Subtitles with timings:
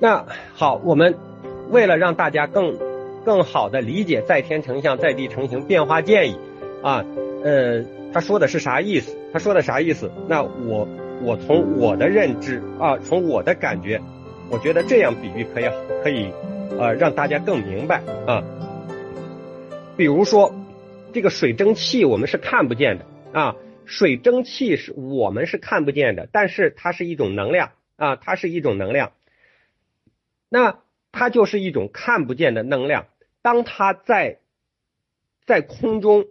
[0.00, 1.16] 那好，我们
[1.70, 2.78] 为了让大家更
[3.24, 6.38] 更好的理解在天成像，在地成形变化建议
[6.82, 7.04] 啊，
[7.42, 9.16] 呃，他说的是啥意思？
[9.32, 10.10] 他说的啥意思？
[10.28, 10.86] 那我
[11.22, 14.00] 我从我的认知啊，从我的感觉，
[14.50, 15.64] 我觉得这样比喻可以
[16.04, 16.30] 可以
[16.78, 18.44] 呃让大家更明白啊。
[19.96, 20.54] 比如说
[21.12, 29.10] 这个水蒸气我们是看不见的啊，水蒸气是我们是看不见的，但是它是一种能量啊，它是一种能量。
[30.48, 33.06] 那它就是一种看不见的能量，
[33.42, 34.40] 当它在
[35.44, 36.26] 在空中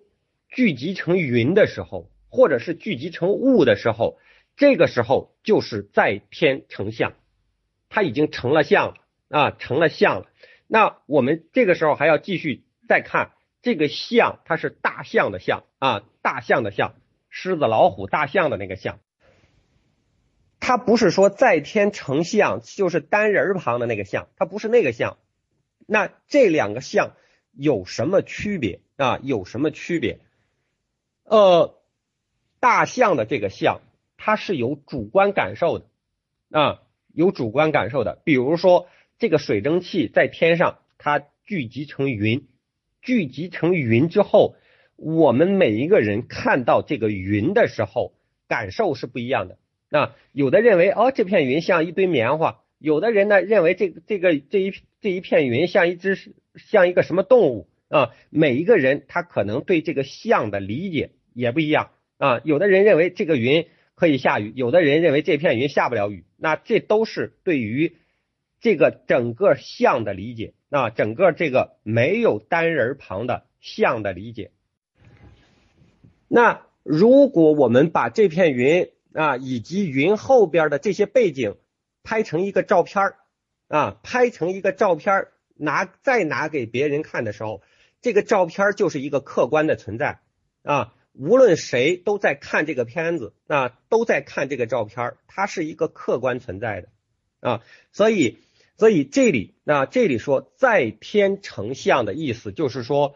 [0.50, 4.20] 聚集成云的时候，或者是聚集成雾的时候，
[4.56, 7.14] 这个时候就是在天成像，
[7.90, 8.96] 它已经成了像了
[9.30, 10.28] 啊，成了像了。
[10.68, 13.32] 那我们这个时候还要继续再看
[13.62, 16.96] 这个像，它是大象的象啊，大象的象，
[17.30, 19.00] 狮子、老虎、大象的那个象。
[20.60, 25.18] 它不是说在天成像，就是单人旁的那个像，它不是那个像。
[25.86, 27.14] 那这两个像
[27.54, 29.20] 有什么区别啊？
[29.24, 30.20] 有什么区别？
[31.24, 31.80] 呃，
[32.60, 33.82] 大象的这个像，
[34.18, 35.86] 它是有主观感受的
[36.52, 36.82] 啊，
[37.14, 38.22] 有主观感受的。
[38.26, 38.88] 比如说，
[39.20, 42.48] 这个水蒸气在天上，它聚集成云，
[43.02, 44.56] 聚集成云之后，
[44.96, 48.14] 我们每一个人看到这个云的时候，
[48.48, 49.58] 感受是不一样的。
[49.90, 56.18] 那有的认为哦，这片云像一堆棉花；有的人呢认为这这个这一这一片云像一只
[56.56, 58.12] 像一个什么动物啊。
[58.30, 62.42] 每一个人他可能对这个像的理解也不一样啊。
[62.44, 66.26] 有的人认为这个云可以下雨，有的人认为这片云下不了雨。
[66.38, 67.96] 那这都是对于
[68.60, 74.52] 这个整个像的理解啊，整个这个没有单人旁的像的理解。
[76.28, 81.56] 那如果我们把这片云，啊，以及云后边的这些背景
[82.04, 83.16] 拍成一个照片
[83.68, 87.64] 啊，拍成一个照片拿再拿给别人看的时候，
[88.00, 90.20] 这个照片就是一个客观的存在
[90.62, 90.94] 啊。
[91.14, 96.90] 无论谁都在看这个片子啊，都在看这个照片它是一个客观存在的
[97.40, 97.64] 啊。
[97.92, 98.38] 所以，
[98.78, 103.16] 所以这里那这里说在天成像的意思，就是说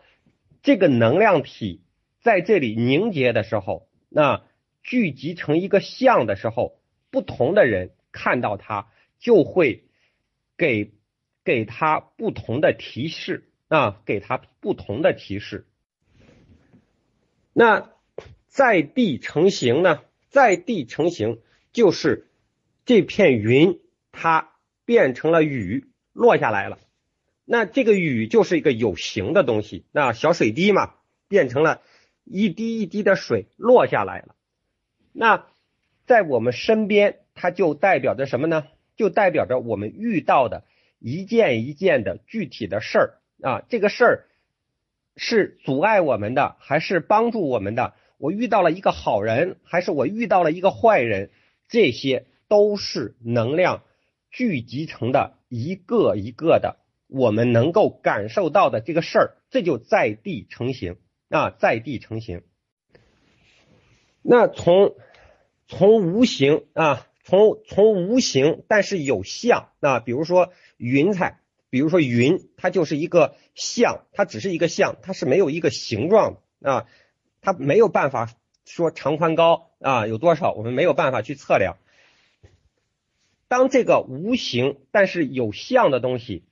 [0.63, 1.83] 这个能量体
[2.23, 4.41] 在这里凝结的时候，那。
[4.83, 8.87] 聚集成一个像的时候，不同的人看到它，
[9.19, 9.85] 就会
[10.57, 10.93] 给
[11.43, 15.65] 给他不同的提示啊，给他不同的提示。
[17.53, 17.91] 那
[18.47, 20.01] 在地成形呢？
[20.29, 21.41] 在地成形
[21.73, 22.29] 就是
[22.85, 23.81] 这片云
[24.13, 24.53] 它
[24.85, 26.79] 变成了雨落下来了。
[27.43, 30.93] 那这个雨就是一个有形的东西，那小水滴嘛，
[31.27, 31.81] 变成了
[32.23, 34.35] 一滴一滴的水落下来了。
[35.13, 35.45] 那
[36.05, 38.67] 在我们身边，它就代表着什么呢？
[38.95, 40.63] 就代表着我们遇到的
[40.99, 43.63] 一件一件的具体的事儿啊。
[43.69, 44.27] 这个事儿
[45.15, 47.93] 是阻碍我们的，还是帮助我们的？
[48.17, 51.31] 我遇到了一个好人，还是我遇到了一个坏人？
[51.67, 53.83] 这些都是能量
[54.29, 60.97] 聚集成的一个一个的，我们能够感受到的这个事儿，这就在地成形
[61.29, 62.43] 啊，在地成形。
[64.23, 64.95] 那从
[65.67, 71.39] 从无形啊，从从无形，但是有像啊，比如说云彩，
[71.69, 76.85] 比如说云，它就是一个像，它只是一个像，它是没有一个形状啊，
[77.41, 78.29] 它没有办法
[78.63, 81.77] 说长宽高啊有多少，我们没有办法去测量。
[83.47, 86.43] 当这个无形但是有像的东西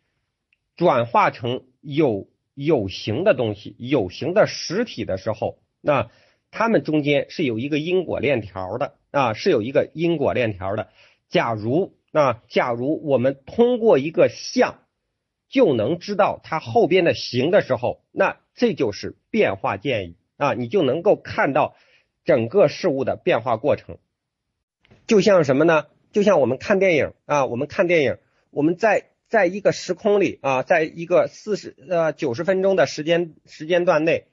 [0.76, 6.10] 转化成有有形的东西，有形的实体的时候，那。
[6.52, 10.90] 它们中间是有一个因果链条的啊，是有一个因果链条的。
[11.30, 14.80] 假如啊，假如我们通过一个像
[15.48, 21.76] 就能知道它后边的形的时候，那这就是变化建议啊，你就能够看到
[22.26, 23.98] 整个事物的变化过程。
[25.06, 25.86] 就像什么呢？
[26.12, 28.18] 就像我们看电影啊，我们看电影，
[28.50, 34.26] 我们在在一个时空里啊，在一个四十呃九十分钟的时间时间段内。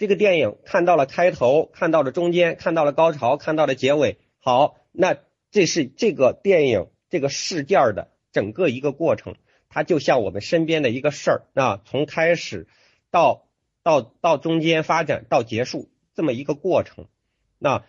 [0.00, 4.16] 这个电影看到了开头，看到了中间，看到了高潮，看到了结尾。
[4.38, 5.18] 好，那
[5.50, 9.34] 这是这个电影这个事件的整个一个过程，
[9.68, 12.66] 它就像我们身边的一个事儿啊，从开始
[13.10, 13.46] 到
[13.82, 17.04] 到到中间发展到结束这么一个过程。
[17.58, 17.84] 那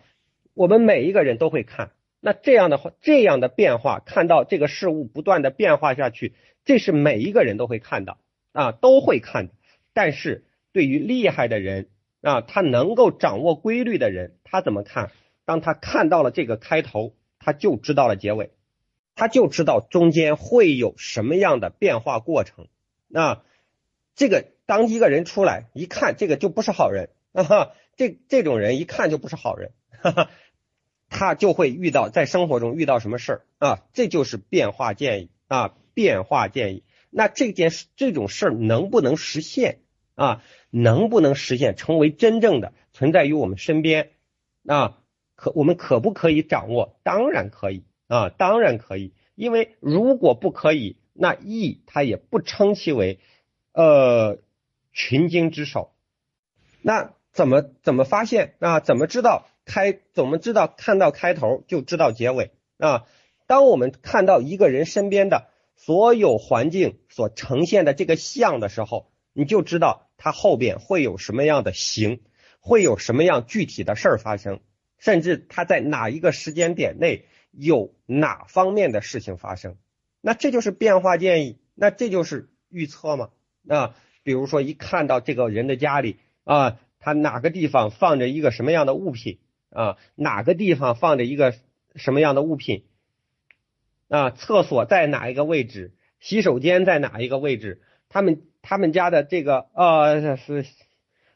[0.52, 6.34] 我们每一个人都会看，那这样的话，这样的变化，看到这个事物不断的变化下去，
[6.66, 8.18] 这是每一个人都会看到
[8.52, 9.54] 啊，都会看的。
[9.94, 11.88] 但是对于厉害的人，
[12.22, 15.10] 啊，他能够掌握规律的人，他怎么看？
[15.44, 18.46] 当他看到了这个开头，他就知道了结尾。
[19.14, 19.28] 他。
[19.28, 22.66] 就知道中间会有什么样的变化过程。
[23.08, 23.42] 那
[24.14, 30.30] 这个当一个人出来一看，这个就不是好人啊，这这种人一看就不是好人，哈哈，
[31.08, 33.82] 他就会遇到在生活中遇到什么事儿啊？
[33.92, 36.82] 这就是变化建议啊，变化建议。
[37.10, 39.80] 那这件事这种事儿能不能实现
[40.14, 40.42] 啊？
[40.70, 44.10] 能不能实现成为真正的存在于我们身边
[44.66, 44.98] 啊？
[45.34, 46.98] 可我们可不可以掌握？
[47.02, 49.12] 当然可以啊，当然可以。
[49.34, 53.18] 因为如果不可以，那易它也不称其为
[53.72, 54.38] 呃
[54.92, 55.92] 群经之首。
[56.82, 58.80] 那怎么怎么发现啊？
[58.80, 59.98] 怎么知道开？
[60.12, 63.06] 怎么知道看到开头就知道结尾啊？
[63.46, 70.08] 当我们看到一个人身边的所有环境所呈现的这个像的时候，你就知道。
[70.24, 72.20] 它后边会有什么样的形，
[72.60, 74.60] 会有什么样具体的事儿发生，
[74.96, 79.78] 甚至它在哪一个时间点内有哪方面的事情发生，
[80.20, 83.30] 那这就是变化建议，那这就是预测嘛？
[83.66, 89.40] 啊，比如说一看到这个人的家里啊，他哪个地方放着一个什么样的物品
[89.70, 91.52] 啊，哪个地方放着一个
[91.96, 92.84] 什么样的物品
[94.06, 98.42] 啊，厕所在哪一个位置，洗手间在哪一个位置，他们。
[98.62, 100.64] 他们家的这个呃是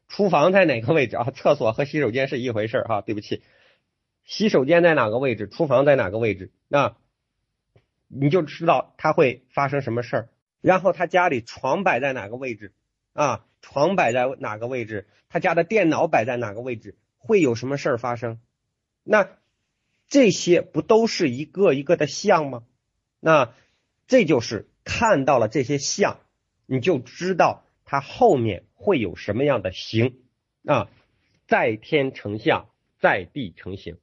[0.09, 1.31] 厨房在哪个位置啊？
[1.35, 3.43] 厕所和洗手间是一回事儿哈，对不起，
[4.25, 5.49] 洗手间在哪个位置？
[5.49, 6.53] 厨房在哪个位置？
[6.69, 6.97] 那
[8.07, 10.29] 你就知道他会发生什么事儿。
[10.61, 12.73] 然后他家里床摆在哪个位置
[13.13, 13.45] 啊？
[13.61, 15.09] 床摆在哪个位置？
[15.29, 16.97] 他家的电脑摆在哪个位置？
[17.19, 18.39] 会有什么事儿发生？
[19.03, 19.29] 那
[20.09, 22.63] 这些不都是一个一个的像吗？
[23.19, 23.53] 那
[24.07, 26.21] 这就是看到了这些像。
[26.67, 30.19] 你就知道它后面会有什么样的形
[30.67, 30.89] 啊，
[31.47, 32.69] 在天成象，
[32.99, 33.99] 在地成形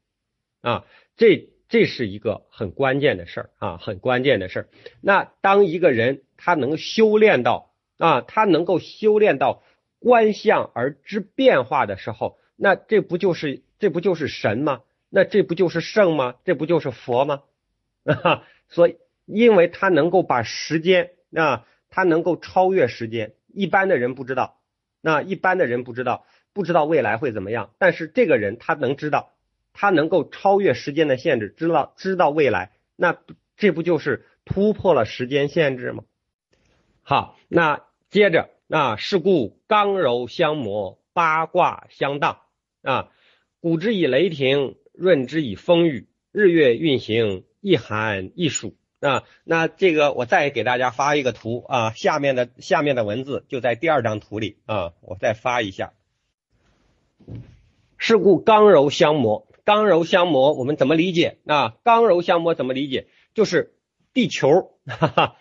[0.62, 0.86] 啊，
[1.18, 4.70] 这这是一个很关键的事儿啊，很关键的事儿。
[5.02, 9.62] 那当一个人他能修炼到啊，他能够修炼到
[10.00, 14.82] 观象而知变化的时候，那这不就是这不就是神吗？
[15.10, 16.36] 那这不就是圣吗？
[16.46, 17.44] 这不就是佛吗？
[18.06, 21.68] 啊，所以因为他能够把时间啊。
[21.96, 24.60] 他能够超越时间，一般的人不知道。
[25.00, 27.70] 那一般的人不知道，不知道未来会怎么样。
[27.78, 29.32] 但是这个人他能知道，
[29.74, 32.72] 他能够超越时间的限制，知道知道未来。
[32.96, 33.16] 那
[33.58, 36.04] 这不就是突破了时间限制吗？
[37.04, 42.40] 好，那接着那，是故刚柔相磨，八卦相当
[42.82, 43.12] 啊，
[43.60, 48.76] 古之以雷霆，润之以风雨，日月运行，一寒一暑。
[49.04, 55.92] 啊，那这个我再给大家发一个图啊，下面的下面的文字就在第二张图里啊，我再发一下。
[57.98, 61.76] 是故刚柔相磨，刚柔相磨，我们怎么理解啊？
[61.84, 63.08] 刚柔相磨怎么理解？
[63.34, 63.76] 就是
[64.14, 65.36] 地球，哈哈，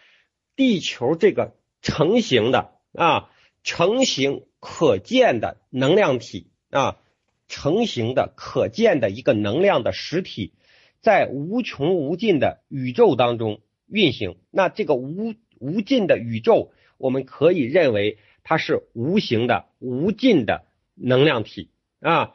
[0.57, 3.31] 地球这个成型的啊，
[3.63, 6.99] 成型可见的能量体啊，
[7.47, 10.53] 成型的可见的一个能量的实体。
[11.03, 20.65] 在无穷无尽的宇宙当中运行，那这个无无尽的宇宙，我们可以认为它是无形的、无尽的
[20.95, 21.69] 能量体
[22.01, 22.35] 啊，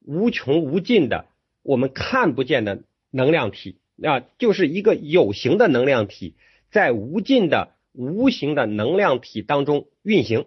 [0.00, 1.26] 无穷无尽的
[1.62, 6.36] 我们看不见的能量体啊，就是一个有形的能量体，
[6.70, 10.46] 在无尽的无形的能量体当中运行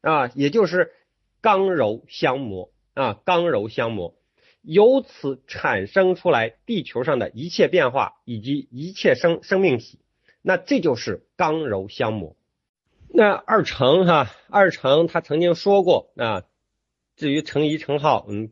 [0.00, 0.92] 啊，也就是
[1.42, 4.14] 刚柔相磨啊，刚柔相磨。
[4.62, 10.00] 由此产生出来地球上的一切变化以及一切生生命体，
[10.42, 12.36] 那这就是刚柔相磨。
[13.08, 16.44] 那二程哈，二程他曾经说过啊，
[17.16, 18.50] 至于程颐程颢，嗯，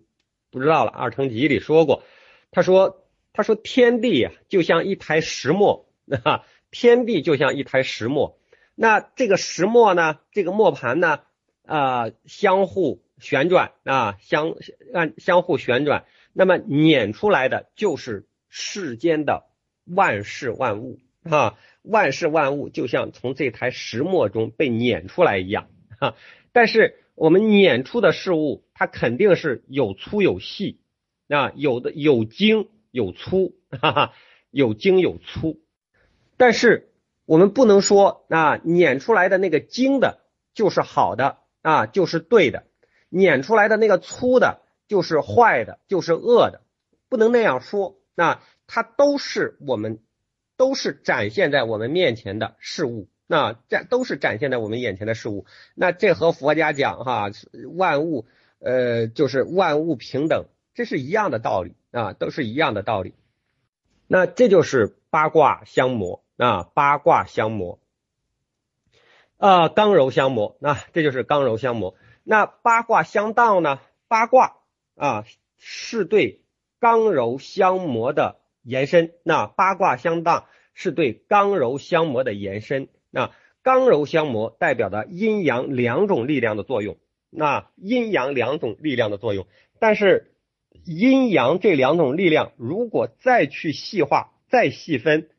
[0.50, 0.90] 不知道了。
[0.90, 2.02] 二程集里说过，
[2.50, 5.86] 他说他说天地啊就像一台石磨，
[6.24, 8.38] 哈，天地就像一台石磨。
[8.74, 11.20] 那这个石磨呢，这个磨盘呢，
[11.66, 13.02] 啊，相互。
[13.18, 14.54] 旋转啊，相
[14.94, 19.44] 按相互旋转，那么碾出来的就是世间的
[19.84, 25.68] 万事万物啊，万事万物就像从这台石磨中被碾出来一样
[26.00, 26.14] 哈。
[26.52, 30.80] 但是我们碾出的事物，它肯定是有粗有细
[31.28, 34.12] 啊，有的有精有粗，哈哈，
[34.50, 35.60] 有精有粗。
[36.36, 36.92] 但是
[37.26, 40.20] 我们不能说啊，碾出来的那个精的
[40.54, 42.67] 就是好的啊，就是对的。
[43.08, 46.62] 碾出来的那个粗的，就是坏的，就是恶的，
[47.08, 47.98] 不能那样说。
[48.14, 50.00] 那它都是我们，
[50.56, 53.08] 都是展现在我们面前的事物。
[53.30, 55.44] 那这都是展现在我们眼前的事物。
[55.74, 57.30] 那这和佛家讲哈，
[57.76, 58.26] 万物
[58.58, 63.14] 呃就是万物平等，这是一样的道理啊，都是一样的道理。
[64.06, 67.78] 那这就是八卦相磨啊，八卦相磨，
[69.36, 71.94] 啊，刚柔相磨，那这就是刚柔相磨。
[72.30, 73.80] 那八卦相当呢？
[74.06, 74.58] 八卦
[74.96, 75.24] 啊
[75.56, 76.42] 是对
[76.78, 79.14] 刚柔相磨的延伸。
[79.22, 80.44] 那八卦相当
[80.74, 82.88] 是对刚柔相磨的延伸。
[83.10, 83.30] 那
[83.62, 86.98] 刚柔相磨代表的阴阳两种力量的作用。
[87.30, 89.46] 那阴阳两种力量的作用，
[89.78, 90.34] 但是
[90.84, 95.30] 阴阳这两种力量如果再去细化、再细分，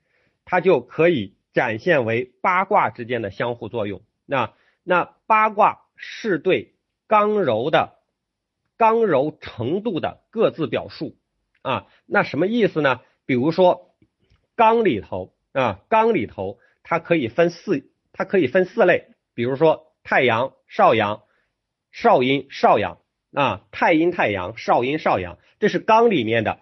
[0.43, 4.01] 它就可以展现为八卦之间的相互作用。
[4.25, 6.73] 那那八卦是对
[7.09, 7.97] 刚柔的
[8.77, 11.17] 刚柔程度的各自表述
[11.61, 11.87] 啊。
[12.05, 13.01] 那什么意思呢？
[13.25, 13.93] 比如说
[14.55, 21.23] 刚里头啊，刚里头它可以分四，它可以分四类，比如说太阳、少阳。
[21.91, 22.99] 少阴少阳
[23.33, 26.59] 啊，太阴太阳，少阴少阳，这是刚里面的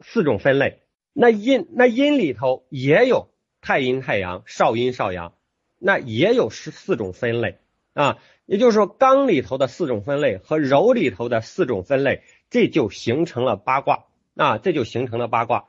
[0.00, 0.82] 四种分类。
[1.14, 3.30] 那阴那阴里头也有
[3.62, 5.32] 太阴太阳，少阴少阳，
[5.78, 7.56] 那也有是四种分类
[7.94, 8.18] 啊。
[8.46, 15.68] 也就是说，刚里头的四种分类和柔里头的四种分类，这就形成了八卦啊，这就形成了八卦。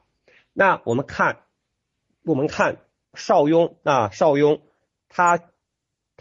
[0.54, 1.40] 那我们看，
[2.24, 2.78] 我们看
[3.14, 4.62] 邵雍啊，邵雍
[5.10, 5.40] 他。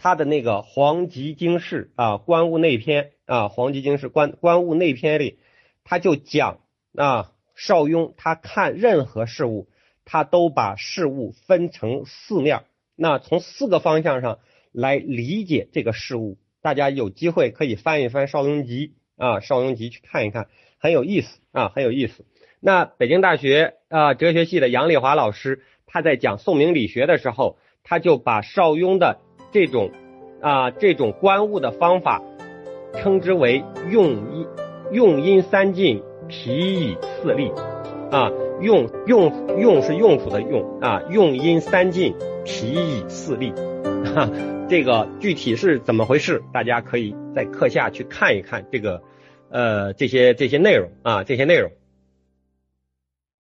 [0.03, 5.37] 他的那个《黄极经世》啊，《观物内篇》啊，《黄极经世》观观物内篇里，
[5.83, 6.61] 他就讲
[6.95, 9.69] 啊，邵雍他看任何事物，
[10.03, 12.63] 他都把事物分成四面，
[12.95, 14.39] 那从四个方向上
[14.71, 16.37] 来理解这个事物。
[16.61, 20.47] 大家有机会可以翻一翻《邵雍集》啊，《邵雍集》去看一看，
[20.79, 22.25] 很有意思啊，很有意思。
[22.59, 29.19] 那北京大学啊哲学系的杨丽华老师，他在讲宋明理学的时候，他就把邵雍的。
[29.53, 29.91] 这种
[30.41, 32.21] 啊，这种观物的方法，
[32.95, 34.47] 称之为用阴
[34.93, 36.53] 用阴三进，脾
[36.85, 37.51] 以四利
[38.11, 43.51] 啊，用用用是用处的用啊，用阴三进，脾以四利，
[44.15, 44.31] 哈，
[44.71, 46.41] 这个具体是怎么回事？
[46.53, 49.03] 大家可以在课下去看一看这个
[49.49, 51.69] 呃这些这些内容啊，这些内容。